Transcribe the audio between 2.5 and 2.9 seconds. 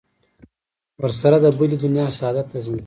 تضمین کوي.